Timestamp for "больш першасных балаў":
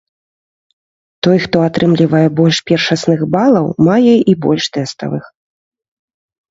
2.39-3.65